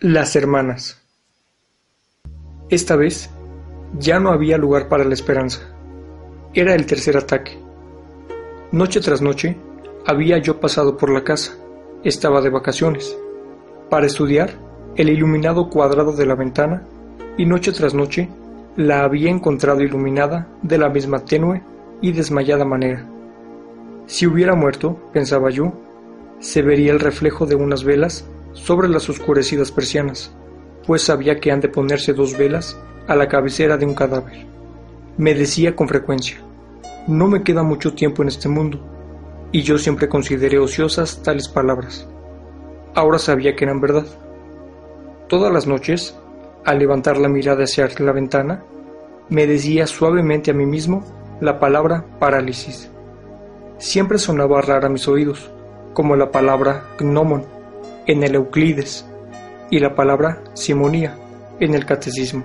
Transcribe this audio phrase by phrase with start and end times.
[0.00, 1.02] Las hermanas.
[2.68, 3.30] Esta vez
[3.98, 5.58] ya no había lugar para la esperanza.
[6.54, 7.58] Era el tercer ataque.
[8.70, 9.56] Noche tras noche
[10.06, 11.56] había yo pasado por la casa.
[12.04, 13.18] Estaba de vacaciones.
[13.90, 14.52] Para estudiar
[14.94, 16.84] el iluminado cuadrado de la ventana
[17.36, 18.28] y noche tras noche
[18.76, 21.60] la había encontrado iluminada de la misma tenue
[22.00, 23.04] y desmayada manera.
[24.06, 25.72] Si hubiera muerto, pensaba yo,
[26.38, 30.32] se vería el reflejo de unas velas sobre las oscurecidas persianas,
[30.86, 34.46] pues sabía que han de ponerse dos velas a la cabecera de un cadáver.
[35.16, 36.38] Me decía con frecuencia,
[37.06, 38.80] no me queda mucho tiempo en este mundo,
[39.52, 42.06] y yo siempre consideré ociosas tales palabras.
[42.94, 44.06] Ahora sabía que eran verdad.
[45.28, 46.16] Todas las noches,
[46.64, 48.62] al levantar la mirada hacia la ventana,
[49.28, 51.04] me decía suavemente a mí mismo
[51.40, 52.90] la palabra parálisis.
[53.78, 55.50] Siempre sonaba rara a mis oídos,
[55.92, 57.57] como la palabra gnomon
[58.08, 59.06] en el Euclides
[59.70, 61.16] y la palabra simonía
[61.60, 62.42] en el catecismo.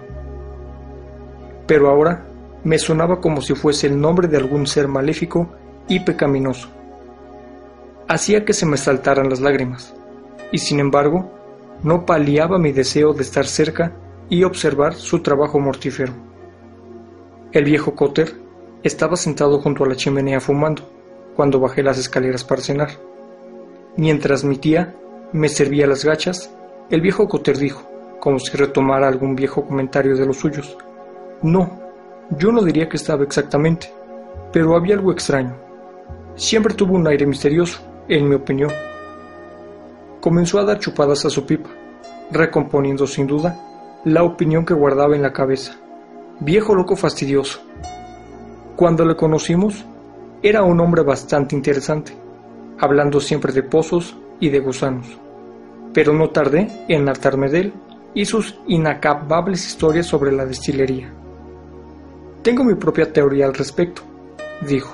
[1.66, 2.26] Pero ahora
[2.64, 5.50] me sonaba como si fuese el nombre de algún ser maléfico
[5.88, 6.70] y pecaminoso.
[8.08, 9.94] Hacía que se me saltaran las lágrimas,
[10.52, 11.32] y sin embargo,
[11.82, 13.94] no paliaba mi deseo de estar cerca
[14.30, 16.14] y observar su trabajo mortífero.
[17.54, 18.34] El viejo Cotter
[18.84, 20.90] estaba sentado junto a la chimenea fumando
[21.36, 22.90] cuando bajé las escaleras para cenar.
[23.96, 24.94] Mientras mi tía
[25.34, 26.52] me servía las gachas,
[26.90, 27.82] el viejo Cotter dijo,
[28.20, 30.78] como si retomara algún viejo comentario de los suyos.
[31.42, 31.80] No,
[32.38, 33.92] yo no diría que estaba exactamente,
[34.52, 35.56] pero había algo extraño.
[36.36, 38.72] Siempre tuvo un aire misterioso, en mi opinión.
[40.22, 41.70] Comenzó a dar chupadas a su pipa,
[42.32, 43.60] recomponiendo sin duda
[44.06, 45.76] la opinión que guardaba en la cabeza.
[46.40, 47.60] Viejo loco fastidioso.
[48.76, 49.84] Cuando le conocimos,
[50.42, 52.14] era un hombre bastante interesante,
[52.80, 55.08] hablando siempre de pozos y de gusanos.
[55.94, 57.74] Pero no tardé en hartarme de él
[58.14, 61.12] y sus inacabables historias sobre la destilería.
[62.42, 64.02] Tengo mi propia teoría al respecto,
[64.68, 64.94] dijo.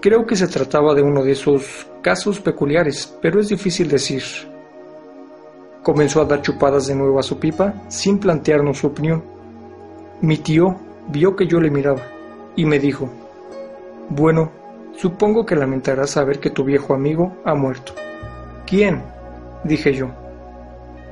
[0.00, 4.22] Creo que se trataba de uno de esos casos peculiares, pero es difícil decir.
[5.82, 9.22] Comenzó a dar chupadas de nuevo a su pipa sin plantearnos su opinión.
[10.20, 10.76] Mi tío
[11.08, 12.02] vio que yo le miraba
[12.56, 13.08] y me dijo,
[14.08, 14.50] bueno,
[14.96, 17.92] supongo que lamentarás saber que tu viejo amigo ha muerto.
[18.66, 19.02] ¿Quién?
[19.64, 20.08] dije yo.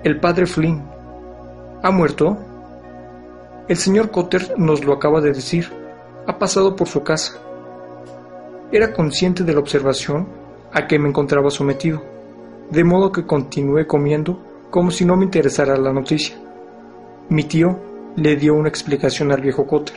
[0.03, 0.82] El padre Flynn.
[1.82, 2.37] ¿Ha muerto?
[3.69, 5.70] El señor Cotter nos lo acaba de decir.
[6.26, 7.41] Ha pasado por su casa.
[8.72, 10.26] Era consciente de la observación
[10.72, 12.03] a que me encontraba sometido,
[12.70, 16.36] de modo que continué comiendo como si no me interesara la noticia.
[17.28, 17.78] Mi tío
[18.16, 19.97] le dio una explicación al viejo Cotter.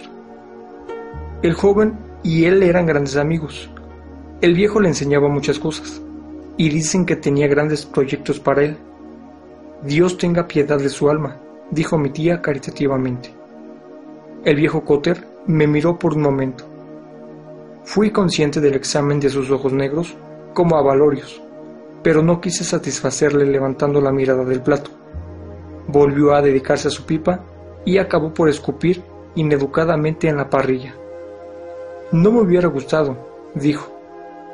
[1.42, 3.70] El joven y él eran grandes amigos.
[4.42, 6.02] El viejo le enseñaba muchas cosas,
[6.58, 8.78] y dicen que tenía grandes proyectos para él.
[9.84, 13.32] Dios tenga piedad de su alma, dijo mi tía caritativamente.
[14.44, 16.66] El viejo Cotter me miró por un momento.
[17.84, 20.16] Fui consciente del examen de sus ojos negros
[20.54, 21.42] como avalorios,
[22.02, 24.90] pero no quise satisfacerle levantando la mirada del plato.
[25.88, 27.42] Volvió a dedicarse a su pipa
[27.86, 29.04] y acabó por escupir
[29.36, 30.96] ineducadamente en la parrilla.
[32.12, 33.16] No me hubiera gustado,
[33.54, 33.92] dijo,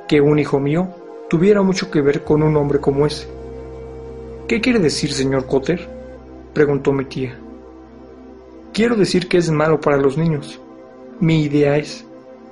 [0.08, 0.90] que un hijo mío
[1.34, 3.28] tuviera mucho que ver con un hombre como ese.
[4.48, 5.90] ¿Qué quiere decir, señor Cotter?
[6.54, 7.36] preguntó mi tía.
[8.72, 10.62] Quiero decir que es malo para los niños.
[11.20, 12.06] Mi idea es,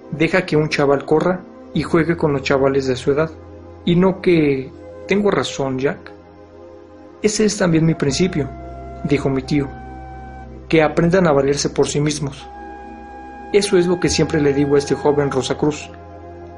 [0.09, 1.44] deja que un chaval corra
[1.75, 3.30] y juegue con los chavales de su edad,
[3.86, 4.72] y no que...
[5.08, 6.12] Tengo razón, Jack.
[7.22, 8.50] Ese es también mi principio,
[9.03, 9.68] dijo mi tío,
[10.68, 12.48] que aprendan a valerse por sí mismos.
[13.53, 15.88] Eso es lo que siempre le digo a este joven Rosacruz.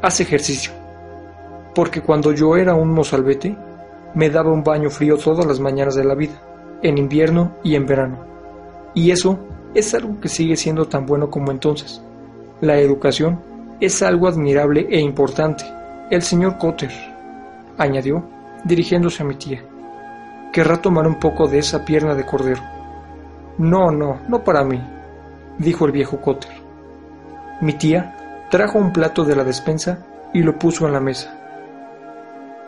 [0.01, 0.82] Haz ejercicio.
[1.75, 3.56] Porque cuando yo era un mozalbete,
[4.13, 6.39] me daba un baño frío todas las mañanas de la vida,
[6.81, 8.19] en invierno y en verano.
[8.94, 9.39] Y eso
[9.73, 12.01] es algo que sigue siendo tan bueno como entonces.
[12.61, 13.39] La educación
[13.79, 15.66] es algo admirable e importante.
[16.11, 16.91] El señor Cotter,
[17.78, 18.23] añadió,
[18.63, 19.63] dirigiéndose a mi tía,
[20.51, 22.61] querrá tomar un poco de esa pierna de cordero.
[23.58, 24.79] No, no, no para mí,
[25.58, 26.52] dijo el viejo Cotter.
[27.61, 31.33] Mi tía trajo un plato de la despensa y lo puso en la mesa.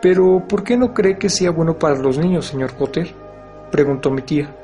[0.06, 3.12] Pero, ¿por qué no cree que sea bueno para los niños, señor Cotter?
[3.72, 4.56] preguntó mi tía.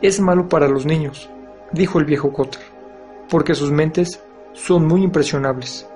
[0.00, 1.28] Es malo para los niños,
[1.72, 2.62] dijo el viejo Cotter,
[3.28, 5.90] porque sus mentes son muy impresionables.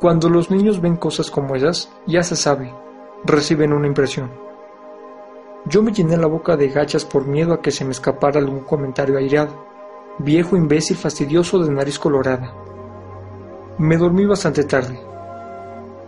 [0.00, 2.70] Cuando los niños ven cosas como esas, ya se sabe,
[3.24, 4.30] reciben una impresión.
[5.64, 8.64] Yo me llené la boca de gachas por miedo a que se me escapara algún
[8.64, 9.64] comentario aireado,
[10.18, 12.52] viejo imbécil fastidioso de nariz colorada.
[13.78, 15.11] Me dormí bastante tarde.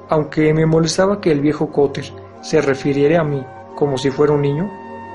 [0.08, 2.04] Aunque me molestaba que el viejo Cotter
[2.42, 4.70] se refiriera a mí como si fuera un niño,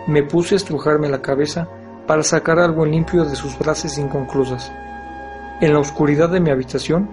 [0.07, 1.67] Me puse a estrujarme la cabeza
[2.07, 4.71] para sacar algo limpio de sus frases inconclusas.
[5.61, 7.09] En la oscuridad de mi habitación,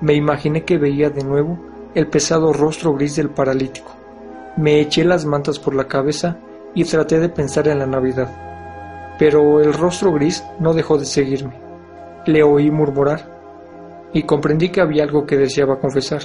[0.00, 1.58] me imaginé que veía de nuevo
[1.94, 3.92] el pesado rostro gris del paralítico.
[4.56, 6.38] Me eché las mantas por la cabeza
[6.74, 9.14] y traté de pensar en la Navidad.
[9.18, 11.54] Pero el rostro gris no dejó de seguirme.
[12.26, 16.22] Le oí murmurar y comprendí que había algo que deseaba confesar.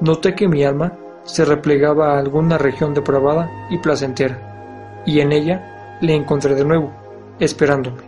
[0.00, 0.92] Noté que mi alma
[1.24, 6.90] se replegaba a alguna región depravada y placentera, y en ella le encontré de nuevo,
[7.38, 8.02] esperándome.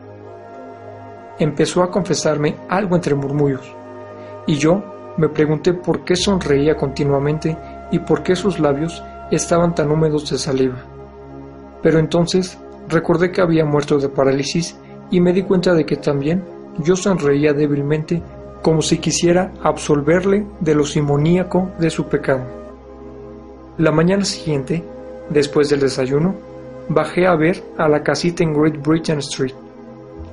[1.38, 3.74] Empezó a confesarme algo entre murmullos,
[4.46, 4.82] y yo
[5.18, 7.56] me pregunté por qué sonreía continuamente
[7.90, 10.78] y por qué sus labios estaban tan húmedos de saliva.
[11.82, 14.78] Pero entonces recordé que había muerto de parálisis
[15.10, 16.42] y me di cuenta de que también
[16.78, 18.22] yo sonreía débilmente
[18.62, 22.44] como si quisiera absolverle de lo simoníaco de su pecado.
[23.78, 24.84] La mañana siguiente,
[25.28, 26.34] después del desayuno,
[26.88, 29.54] bajé a ver a la casita en Great Britain Street.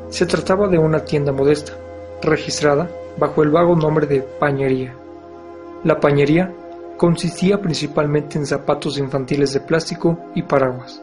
[0.09, 1.73] Se trataba de una tienda modesta,
[2.21, 4.93] registrada bajo el vago nombre de pañería.
[5.83, 6.53] La pañería
[6.97, 11.01] consistía principalmente en zapatos infantiles de plástico y paraguas.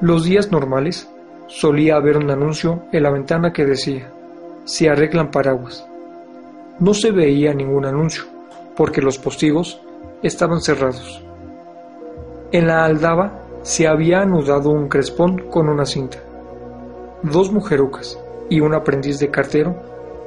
[0.00, 1.08] Los días normales
[1.48, 4.12] solía haber un anuncio en la ventana que decía,
[4.64, 5.86] se arreglan paraguas.
[6.78, 8.24] No se veía ningún anuncio,
[8.76, 9.80] porque los postigos
[10.22, 11.22] estaban cerrados.
[12.52, 16.18] En la aldaba se había anudado un crespón con una cinta.
[17.22, 18.18] Dos mujerucas
[18.50, 19.74] y un aprendiz de cartero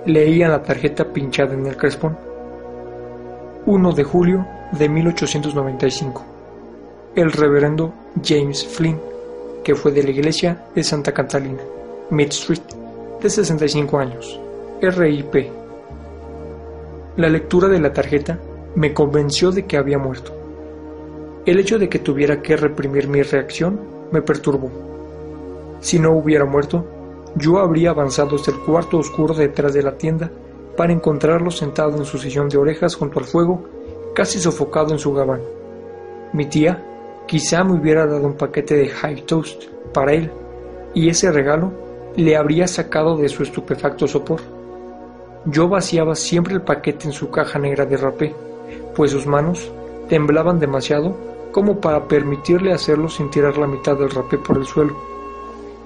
[0.06, 2.18] leían la tarjeta pinchada en el crespón.
[3.66, 6.24] 1 de julio de 1895.
[7.16, 7.94] El reverendo
[8.24, 9.00] James Flynn,
[9.63, 11.62] que fue de la iglesia de Santa Catalina,
[12.10, 12.63] Mid Street,
[13.22, 14.40] de 65 años,
[14.81, 15.59] RIP.
[17.19, 18.39] La lectura de la tarjeta
[18.75, 20.31] me convenció de que había muerto.
[21.45, 23.77] El hecho de que tuviera que reprimir mi reacción
[24.10, 24.71] me perturbó.
[25.81, 26.86] Si no hubiera muerto,
[27.36, 30.31] yo habría avanzado hasta el cuarto oscuro detrás de la tienda
[30.77, 33.66] para encontrarlo sentado en su sillón de orejas junto al fuego,
[34.16, 35.42] casi sofocado en su gabán.
[36.31, 36.86] Mi tía
[37.27, 39.63] quizá me hubiera dado un paquete de high toast
[39.94, 40.31] para él,
[40.94, 41.74] y ese regalo
[42.16, 44.39] le habría sacado de su estupefacto sopor.
[45.46, 48.36] Yo vaciaba siempre el paquete en su caja negra de rapé,
[48.96, 49.72] pues sus manos
[50.10, 51.16] temblaban demasiado
[51.52, 54.96] como para permitirle hacerlo sin tirar la mitad del rapé por el suelo.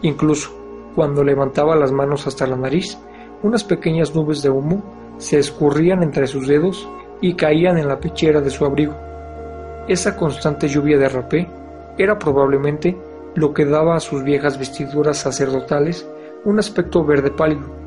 [0.01, 0.51] Incluso
[0.95, 2.97] cuando levantaba las manos hasta la nariz,
[3.43, 4.83] unas pequeñas nubes de humo
[5.17, 6.87] se escurrían entre sus dedos
[7.21, 8.95] y caían en la pechera de su abrigo.
[9.87, 11.47] Esa constante lluvia de rapé
[11.97, 12.97] era probablemente
[13.35, 16.07] lo que daba a sus viejas vestiduras sacerdotales
[16.45, 17.82] un aspecto verde pálido,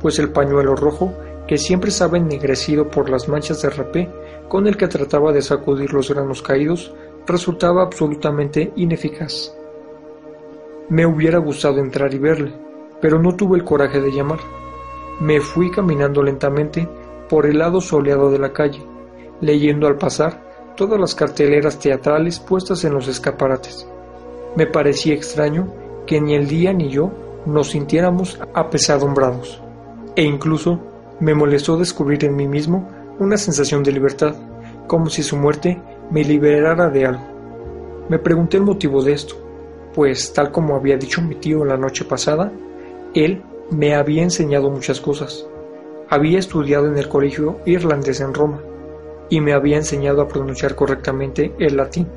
[0.00, 1.12] pues el pañuelo rojo,
[1.46, 4.10] que siempre estaba ennegrecido por las manchas de rapé
[4.48, 6.92] con el que trataba de sacudir los granos caídos,
[7.26, 9.54] resultaba absolutamente ineficaz.
[10.88, 12.52] Me hubiera gustado entrar y verle,
[13.00, 14.38] pero no tuve el coraje de llamar.
[15.20, 16.88] Me fui caminando lentamente
[17.28, 18.82] por el lado soleado de la calle,
[19.40, 23.86] leyendo al pasar todas las carteleras teatrales puestas en los escaparates.
[24.56, 25.68] Me parecía extraño
[26.06, 27.10] que ni el día ni yo
[27.44, 29.60] nos sintiéramos apesadumbrados,
[30.18, 30.80] e incluso
[31.20, 32.88] me molestó descubrir en mí mismo
[33.20, 34.34] una sensación de libertad,
[34.88, 35.80] como si su muerte
[36.10, 37.22] me liberara de algo.
[38.08, 39.36] Me pregunté el motivo de esto,
[39.94, 42.50] pues tal como había dicho mi tío la noche pasada,
[43.14, 45.46] él me había enseñado muchas cosas.
[46.08, 48.60] Había estudiado en el colegio irlandés en Roma
[49.30, 52.08] y me había enseñado a pronunciar correctamente el latín.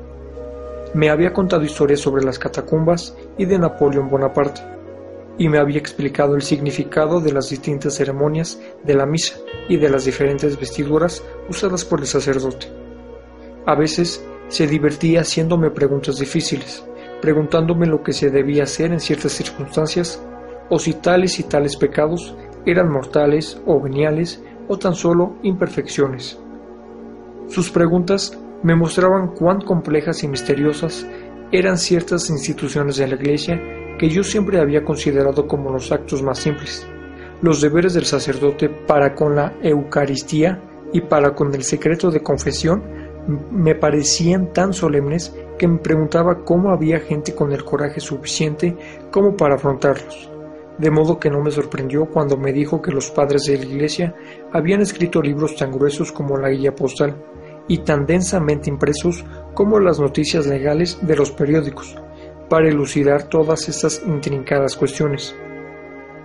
[0.92, 4.71] Me había contado historias sobre las catacumbas y de Napoleón Bonaparte
[5.38, 9.36] y me había explicado el significado de las distintas ceremonias de la misa
[9.68, 12.66] y de las diferentes vestiduras usadas por el sacerdote.
[13.66, 16.84] A veces se divertía haciéndome preguntas difíciles,
[17.20, 20.22] preguntándome lo que se debía hacer en ciertas circunstancias,
[20.68, 22.36] o si tales y tales pecados
[22.66, 26.38] eran mortales o veniales o tan solo imperfecciones.
[27.48, 31.06] Sus preguntas me mostraban cuán complejas y misteriosas
[31.50, 33.60] eran ciertas instituciones de la Iglesia
[34.02, 36.84] que yo siempre había considerado como los actos más simples,
[37.40, 40.60] los deberes del sacerdote para con la Eucaristía
[40.92, 42.82] y para con el secreto de confesión
[43.52, 48.76] me parecían tan solemnes que me preguntaba cómo había gente con el coraje suficiente
[49.12, 50.28] como para afrontarlos.
[50.78, 54.16] De modo que no me sorprendió cuando me dijo que los padres de la iglesia
[54.52, 57.14] habían escrito libros tan gruesos como la guía postal
[57.68, 62.01] y tan densamente impresos como las noticias legales de los periódicos,
[62.52, 65.34] para elucidar todas estas intrincadas cuestiones.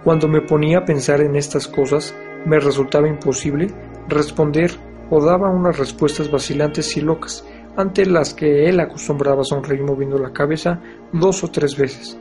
[0.03, 2.13] Cuando me ponía a pensar en estas cosas,
[2.46, 3.67] me resultaba imposible
[4.10, 4.72] responder
[5.10, 7.46] o daba unas respuestas vacilantes y locas
[7.77, 10.81] ante las que él acostumbraba sonreír moviendo la cabeza
[11.13, 12.19] dos o tres veces.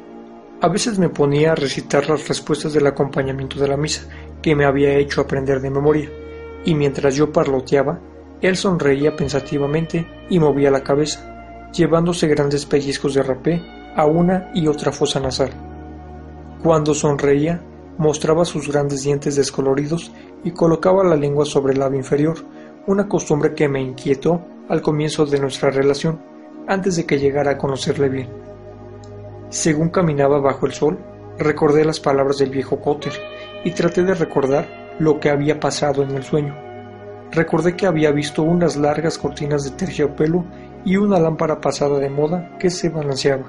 [0.60, 4.08] A veces me ponía a recitar las respuestas del acompañamiento de la misa,
[4.40, 6.08] que me había hecho aprender de memoria,
[6.64, 7.98] y mientras yo parloteaba,
[8.40, 14.68] él sonreía pensativamente y movía la cabeza, llevándose grandes pellizcos de rapé a una y
[14.68, 15.50] otra fosa nasal.
[16.62, 17.62] Cuando sonreía,
[17.96, 20.12] mostraba sus grandes dientes descoloridos
[20.44, 22.36] y colocaba la lengua sobre el labio inferior,
[22.86, 26.20] una costumbre que me inquietó al comienzo de nuestra relación,
[26.68, 28.28] antes de que llegara a conocerle bien.
[29.48, 30.98] Según caminaba bajo el sol,
[31.38, 33.12] recordé las palabras del viejo Cotter
[33.64, 34.66] y traté de recordar
[34.98, 36.54] lo que había pasado en el sueño.
[37.32, 40.44] Recordé que había visto unas largas cortinas de terciopelo
[40.84, 43.48] y una lámpara pasada de moda que se balanceaba.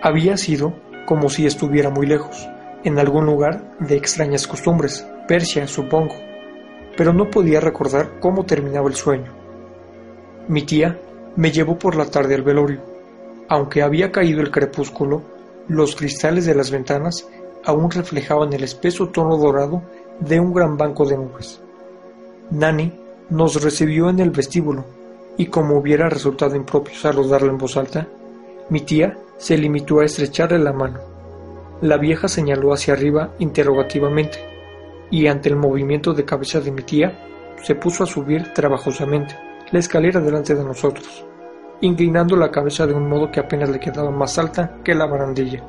[0.00, 0.74] Había sido
[1.06, 2.48] como si estuviera muy lejos,
[2.84, 6.14] en algún lugar de extrañas costumbres, Persia, supongo,
[6.96, 9.32] pero no podía recordar cómo terminaba el sueño.
[10.46, 10.98] Mi tía
[11.36, 12.80] me llevó por la tarde al velorio.
[13.48, 15.22] Aunque había caído el crepúsculo,
[15.66, 17.28] los cristales de las ventanas
[17.64, 19.82] aún reflejaban el espeso tono dorado
[20.20, 21.60] de un gran banco de nubes.
[22.50, 22.92] Nani
[23.30, 24.84] nos recibió en el vestíbulo,
[25.36, 28.08] y como hubiera resultado impropio saludarla en voz alta,
[28.70, 30.98] mi tía se limitó a estrecharle la mano.
[31.80, 34.38] La vieja señaló hacia arriba interrogativamente,
[35.10, 39.34] y ante el movimiento de cabeza de mi tía, se puso a subir trabajosamente
[39.70, 41.24] la escalera delante de nosotros,
[41.80, 45.62] inclinando la cabeza de un modo que apenas le quedaba más alta que la barandilla.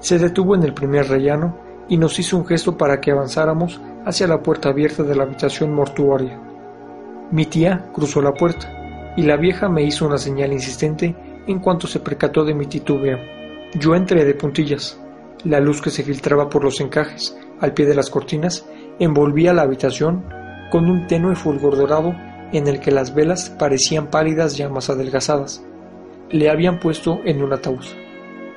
[0.00, 1.56] Se detuvo en el primer rellano
[1.88, 5.74] y nos hizo un gesto para que avanzáramos hacia la puerta abierta de la habitación
[5.74, 6.40] mortuoria.
[7.30, 11.14] Mi tía cruzó la puerta y la vieja me hizo una señal insistente
[11.46, 13.18] en cuanto se percató de mi titubeo.
[13.74, 15.00] Yo entré de puntillas.
[15.44, 18.66] La luz que se filtraba por los encajes al pie de las cortinas
[18.98, 20.24] envolvía la habitación
[20.70, 22.14] con un tenue fulgor dorado
[22.52, 25.64] en el que las velas parecían pálidas llamas adelgazadas.
[26.30, 27.84] Le habían puesto en un ataúd.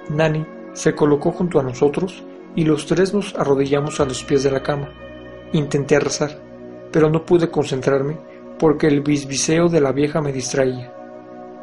[0.10, 2.24] Nani se colocó junto a nosotros
[2.56, 4.90] y los tres nos arrodillamos a los pies de la cama.
[5.54, 6.32] Intenté rezar,
[6.92, 8.18] pero no pude concentrarme
[8.60, 10.94] porque el bisbiseo de la vieja me distraía.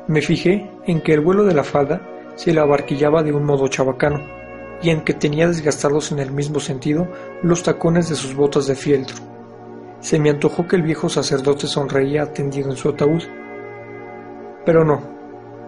[0.09, 2.01] Me fijé en que el vuelo de la falda
[2.35, 4.21] se la abarquillaba de un modo chabacano
[4.83, 7.07] y en que tenía desgastados en el mismo sentido
[7.43, 9.17] los tacones de sus botas de fieltro.
[10.01, 13.23] Se me antojó que el viejo sacerdote sonreía atendido en su ataúd.
[14.65, 15.03] Pero no.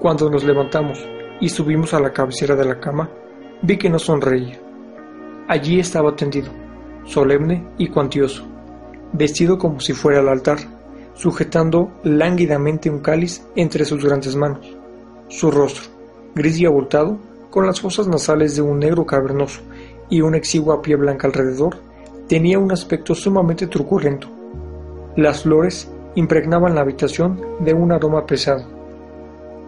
[0.00, 1.06] Cuando nos levantamos
[1.40, 3.10] y subimos a la cabecera de la cama,
[3.60, 4.58] vi que no sonreía.
[5.48, 6.50] Allí estaba tendido,
[7.04, 8.44] solemne y cuantioso,
[9.12, 10.58] vestido como si fuera al altar,
[11.14, 14.76] sujetando lánguidamente un cáliz entre sus grandes manos.
[15.28, 15.84] Su rostro,
[16.34, 17.18] gris y abultado,
[17.50, 19.60] con las fosas nasales de un negro cavernoso
[20.08, 21.76] y una exigua pie blanca alrededor,
[22.28, 24.28] tenía un aspecto sumamente truculento.
[25.16, 28.64] Las flores impregnaban la habitación de un aroma pesado.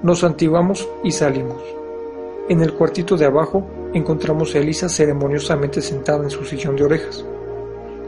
[0.02, 1.62] Nos santiguamos y salimos.
[2.48, 7.24] En el cuartito de abajo encontramos a Elisa ceremoniosamente sentada en su sillón de orejas.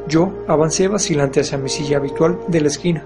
[0.09, 3.05] Yo avancé vacilante hacia mi silla habitual de la esquina,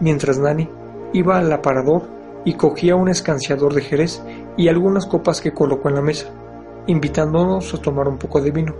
[0.00, 0.68] mientras Nani
[1.12, 2.02] iba al aparador
[2.44, 4.22] y cogía un escanciador de jerez
[4.56, 6.28] y algunas copas que colocó en la mesa,
[6.86, 8.74] invitándonos a tomar un poco de vino.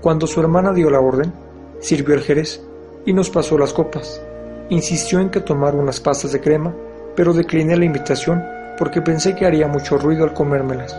[0.00, 1.32] Cuando su hermana dio la orden,
[1.80, 2.62] sirvió el jerez
[3.04, 4.22] y nos pasó las copas.
[4.68, 6.74] Insistió en que tomara unas pastas de crema,
[7.16, 8.42] pero decliné la invitación
[8.78, 10.98] porque pensé que haría mucho ruido al comérmelas.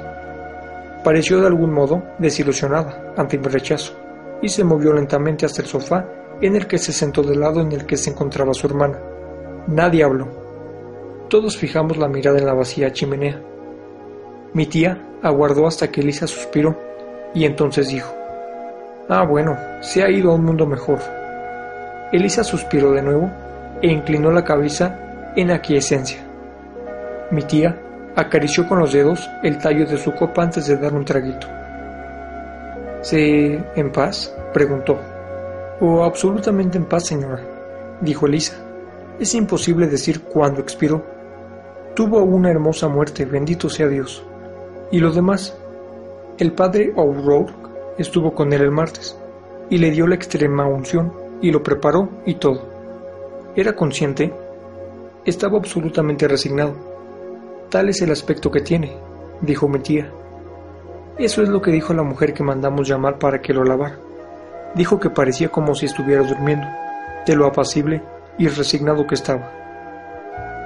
[1.04, 3.94] Pareció de algún modo desilusionada ante mi rechazo
[4.42, 6.06] y se movió lentamente hasta el sofá
[6.42, 9.00] en el que se sentó del lado en el que se encontraba su hermana.
[9.68, 10.28] Nadie habló.
[11.30, 13.42] Todos fijamos la mirada en la vacía chimenea.
[14.54, 16.78] Mi tía aguardó hasta que Elisa suspiró
[17.34, 18.14] y entonces dijo,
[19.08, 21.00] Ah, bueno, se ha ido a un mundo mejor.
[22.12, 23.30] Elisa suspiró de nuevo
[23.82, 26.22] e inclinó la cabeza en aquiescencia.
[27.30, 27.78] Mi tía
[28.16, 31.48] acarició con los dedos el tallo de su copa antes de dar un traguito.
[33.02, 34.36] ¿Se en paz?
[34.54, 35.00] preguntó.
[35.80, 37.42] Oh, absolutamente en paz, señora,
[38.02, 38.71] dijo Elisa.
[39.20, 41.04] Es imposible decir cuándo expiró.
[41.96, 44.24] Tuvo una hermosa muerte, bendito sea Dios.
[44.92, 45.56] ¿Y lo demás?
[46.38, 47.54] El padre O'Rourke
[47.98, 49.18] estuvo con él el martes
[49.70, 52.62] y le dio la extrema unción y lo preparó y todo.
[53.56, 54.34] Era consciente,
[55.26, 56.74] estaba absolutamente resignado.
[57.70, 58.96] Tal es el aspecto que tiene,
[59.42, 60.12] dijo mi tía.
[61.18, 64.00] Eso es lo que dijo la mujer que mandamos llamar para que lo lavara.
[64.74, 66.66] Dijo que parecía como si estuviera durmiendo,
[67.26, 68.02] de lo apacible
[68.42, 69.52] y resignado que estaba.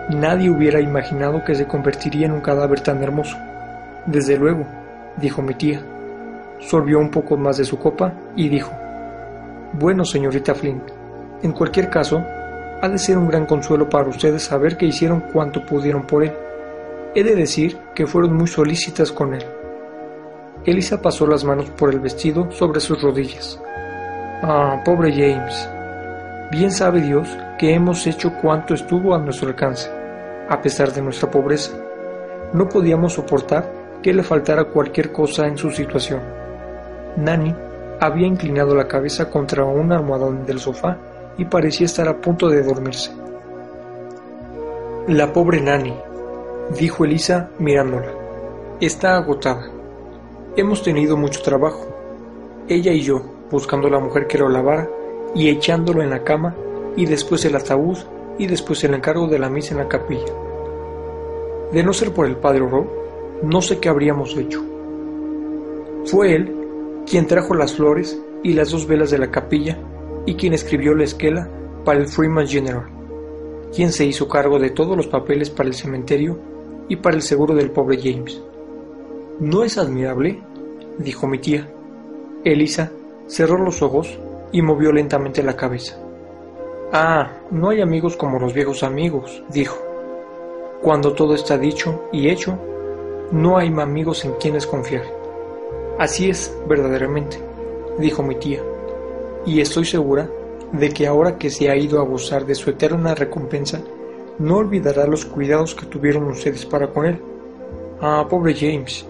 [0.09, 3.37] Nadie hubiera imaginado que se convertiría en un cadáver tan hermoso.
[4.05, 4.65] Desde luego,
[5.17, 5.81] dijo mi tía.
[6.59, 8.71] Sorbió un poco más de su copa y dijo,
[9.73, 10.81] Bueno, señorita Flynn,
[11.43, 12.23] en cualquier caso,
[12.81, 16.33] Ha de ser un gran consuelo para ustedes saber que hicieron cuanto pudieron por él.
[17.15, 19.43] He de decir que fueron muy solícitas con él.
[20.65, 23.59] Elisa pasó las manos por el vestido sobre sus rodillas.
[24.43, 25.69] Ah, pobre James.
[26.51, 29.89] Bien sabe Dios que hemos hecho cuanto estuvo a nuestro alcance,
[30.49, 31.71] a pesar de nuestra pobreza.
[32.53, 36.21] No podíamos soportar que le faltara cualquier cosa en su situación.
[37.17, 37.55] Nanny
[37.99, 40.97] había inclinado la cabeza contra un almohadón del sofá
[41.37, 43.11] y parecía estar a punto de dormirse.
[45.07, 45.93] La pobre Nanny,
[46.77, 48.11] dijo Elisa mirándola,
[48.81, 49.69] está agotada.
[50.57, 51.87] Hemos tenido mucho trabajo,
[52.67, 53.21] ella y yo,
[53.51, 54.89] buscando la mujer que lo lavara
[55.35, 56.55] y echándolo en la cama
[56.95, 57.97] y después el ataúd
[58.37, 60.33] y después el encargo de la misa en la capilla.
[61.71, 64.63] De no ser por el padre Oro, no sé qué habríamos hecho.
[66.05, 66.53] Fue él
[67.05, 69.77] quien trajo las flores y las dos velas de la capilla
[70.25, 71.49] y quien escribió la esquela
[71.83, 72.85] para el Freeman General,
[73.73, 76.39] quien se hizo cargo de todos los papeles para el cementerio
[76.87, 78.41] y para el seguro del pobre James.
[79.39, 80.41] ¿No es admirable?
[80.97, 81.67] dijo mi tía.
[82.43, 82.91] Elisa
[83.27, 84.17] cerró los ojos
[84.51, 85.99] y movió lentamente la cabeza.
[86.93, 89.77] Ah, no hay amigos como los viejos amigos, dijo.
[90.81, 92.57] Cuando todo está dicho y hecho,
[93.31, 95.03] no hay amigos en quienes confiar.
[95.97, 97.37] Así es, verdaderamente,
[97.97, 98.61] dijo mi tía,
[99.45, 100.29] y estoy segura
[100.71, 103.81] de que ahora que se ha ido a gozar de su eterna recompensa,
[104.37, 107.21] no olvidará los cuidados que tuvieron ustedes para con él.
[108.01, 109.05] Ah, pobre James,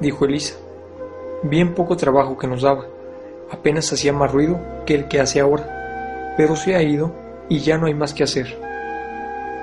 [0.00, 0.56] dijo Elisa.
[1.42, 2.86] Bien poco trabajo que nos daba.
[3.50, 5.75] Apenas hacía más ruido que el que hace ahora.
[6.36, 7.12] Pero se ha ido
[7.48, 8.46] y ya no hay más que hacer.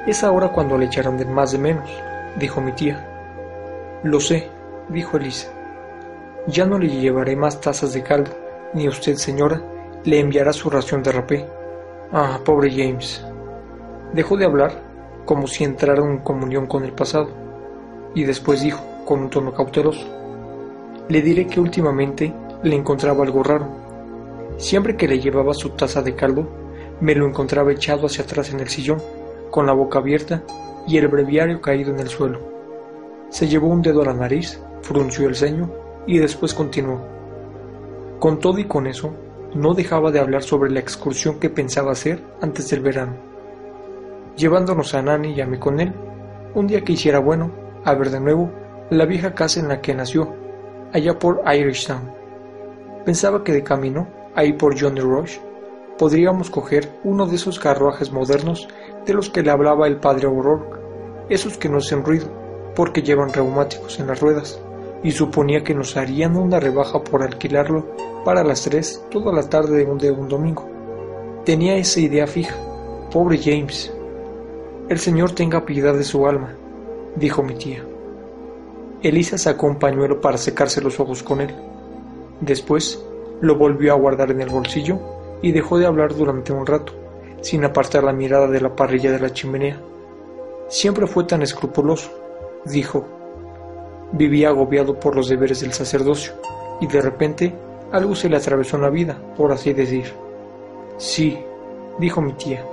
[0.07, 1.89] Es ahora cuando le echarán de más de menos,
[2.39, 3.07] dijo mi tía.
[4.03, 4.49] Lo sé,
[4.89, 5.49] dijo Elisa.
[6.47, 8.31] Ya no le llevaré más tazas de caldo,
[8.73, 9.61] ni usted, señora,
[10.03, 11.45] le enviará su ración de rapé.
[12.11, 13.23] Ah, pobre James.
[14.13, 14.73] Dejó de hablar,
[15.25, 17.29] como si entrara en comunión con el pasado,
[18.13, 20.05] y después dijo, con un tono cauteloso,
[21.07, 23.67] le diré que últimamente le encontraba algo raro.
[24.57, 26.47] Siempre que le llevaba su taza de caldo,
[27.01, 29.01] me lo encontraba echado hacia atrás en el sillón,
[29.49, 30.43] con la boca abierta
[30.88, 32.39] y el breviario caído en el suelo.
[33.29, 35.69] Se llevó un dedo a la nariz, frunció el ceño
[36.06, 37.01] y después continuó.
[38.19, 39.13] Con todo y con eso,
[39.53, 43.13] no dejaba de hablar sobre la excursión que pensaba hacer antes del verano,
[44.36, 45.93] llevándonos a Nani y a mí con él,
[46.56, 47.51] un día que hiciera bueno,
[47.84, 48.49] a ver de nuevo
[48.89, 50.34] la vieja casa en la que nació,
[50.91, 52.12] allá por Irishtown.
[53.06, 55.38] Pensaba que de camino, ahí por Johnny Rush,
[55.97, 58.67] podríamos coger uno de esos carruajes modernos
[59.06, 60.79] de los que le hablaba el padre O'Rourke,
[61.29, 62.27] esos que no hacen ruido,
[62.75, 64.60] porque llevan reumáticos en las ruedas
[65.03, 67.86] y suponía que nos harían una rebaja por alquilarlo
[68.23, 70.69] para las tres toda la tarde de un, de un domingo.
[71.45, 72.56] Tenía esa idea fija.
[73.12, 73.93] Pobre James.
[74.89, 76.56] El Señor tenga piedad de su alma,
[77.15, 77.84] dijo mi tía.
[79.01, 81.53] Elisa sacó un pañuelo para secarse los ojos con él.
[82.39, 83.03] Después
[83.41, 84.99] lo volvió a guardar en el bolsillo
[85.43, 86.93] y dejó de hablar durante un rato,
[87.41, 89.77] sin apartar la mirada de la parrilla de la chimenea.
[90.69, 92.10] Siempre fue tan escrupuloso,
[92.65, 93.06] dijo,
[94.13, 96.34] Vivía agobiado por los deberes del sacerdocio,
[96.79, 97.53] y de repente
[97.91, 100.13] algo se le atravesó en la vida, por así decir.
[100.97, 101.38] Sí,
[101.99, 102.63] dijo mi tía.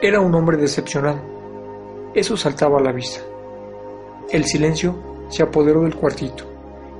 [0.00, 1.20] Era un hombre decepcionado.
[2.14, 3.20] Eso saltaba a la vista.
[4.30, 4.94] El silencio
[5.28, 6.44] se apoderó del cuartito,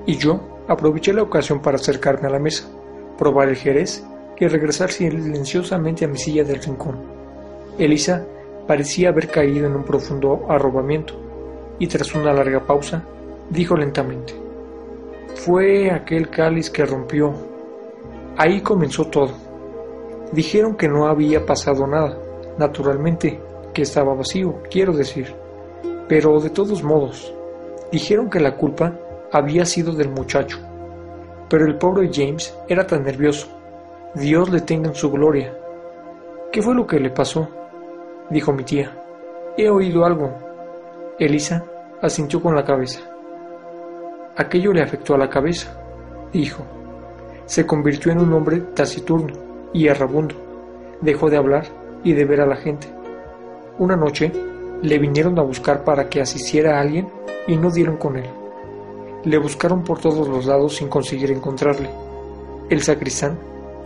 [0.04, 0.38] y yo
[0.68, 2.68] aproveché la ocasión para acercarme a la mesa,
[3.16, 4.04] probar el jerez
[4.38, 6.96] y regresar silenciosamente a mi silla del rincón.
[7.78, 8.24] Elisa
[8.66, 11.14] parecía haber caído en un profundo arrobamiento
[11.78, 13.02] y tras una larga pausa,
[13.50, 14.34] dijo lentamente,
[15.34, 17.32] Fue aquel cáliz que rompió.
[18.36, 19.32] Ahí comenzó todo.
[20.32, 22.18] Dijeron que no había pasado nada,
[22.58, 23.40] naturalmente,
[23.72, 25.34] que estaba vacío, quiero decir.
[26.08, 27.32] Pero de todos modos,
[27.92, 28.98] dijeron que la culpa
[29.32, 30.58] había sido del muchacho.
[31.48, 33.57] Pero el pobre James era tan nervioso.
[34.14, 35.54] Dios le tenga en su gloria.
[36.50, 37.46] ¿Qué fue lo que le pasó?
[38.30, 38.90] dijo mi tía.
[39.56, 40.32] He oído algo,
[41.18, 41.64] Elisa
[42.00, 43.00] asintió con la cabeza.
[44.36, 45.78] Aquello le afectó a la cabeza,
[46.32, 46.62] dijo.
[47.44, 49.34] Se convirtió en un hombre taciturno
[49.72, 50.34] y errabundo.
[51.00, 51.64] Dejó de hablar
[52.02, 52.88] y de ver a la gente.
[53.78, 54.32] Una noche
[54.80, 57.08] le vinieron a buscar para que asistiera a alguien
[57.46, 58.26] y no dieron con él.
[59.24, 61.90] Le buscaron por todos los lados sin conseguir encontrarle.
[62.70, 63.38] El sacristán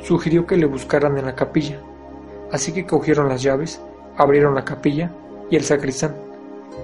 [0.03, 1.81] sugirió que le buscaran en la capilla,
[2.51, 3.81] así que cogieron las llaves,
[4.17, 5.11] abrieron la capilla
[5.51, 6.15] y el sacristán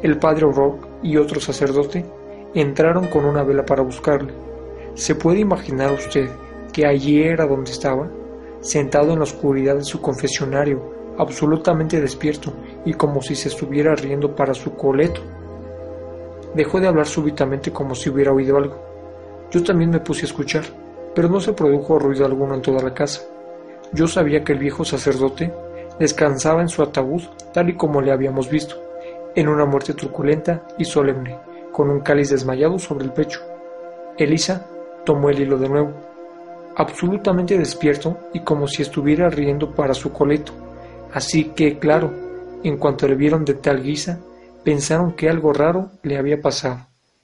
[0.02, 2.04] el padre O'Rourke y otro sacerdote
[2.54, 4.32] entraron con una vela para buscarle.
[4.94, 6.28] ¿Se puede imaginar usted
[6.72, 8.08] que allí era donde estaba,
[8.60, 12.52] sentado en la oscuridad de su confesionario, absolutamente despierto
[12.84, 15.20] y como si se estuviera riendo para su coleto.
[16.54, 18.78] Dejó de hablar súbitamente como si hubiera oído algo.
[19.50, 20.64] Yo también me puse a escuchar,
[21.18, 23.22] pero no se produjo ruido alguno en toda la casa.
[23.92, 25.52] Yo sabía que el viejo sacerdote
[25.98, 28.76] descansaba en su ataúd tal y como le habíamos visto,
[29.34, 31.36] en una muerte truculenta y solemne,
[31.72, 33.40] con un cáliz desmayado sobre el pecho.
[34.16, 34.68] Elisa
[35.04, 35.90] tomó el hilo de nuevo,
[36.76, 40.52] absolutamente despierto y como si estuviera riendo para su coleto.
[41.12, 42.12] Así que, claro,
[42.62, 44.20] en cuanto le vieron de tal guisa,
[44.62, 46.86] pensaron que algo raro le había pasado.